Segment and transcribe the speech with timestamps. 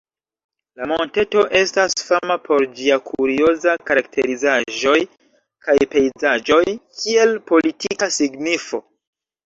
[0.79, 4.99] La monteto estas fama por ĝia kurioza karakterizaĵoj
[5.69, 6.63] kaj pejzaĝoj,
[7.03, 8.87] kiel politika signifo.